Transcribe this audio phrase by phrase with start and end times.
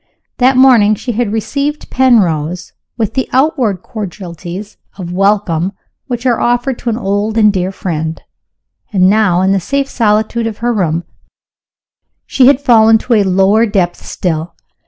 [0.39, 5.73] That morning she had received Penrose with the outward cordialities of welcome
[6.07, 8.19] which are offered to an old and dear friend.
[8.91, 11.03] And now, in the safe solitude of her room,
[12.25, 14.55] she had fallen to a lower depth still.